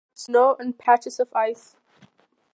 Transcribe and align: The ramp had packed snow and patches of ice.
The 0.25 0.33
ramp 0.57 0.57
had 0.57 0.57
packed 0.59 0.63
snow 0.63 0.65
and 0.65 0.77
patches 0.79 1.19
of 1.19 1.35
ice. 1.35 1.75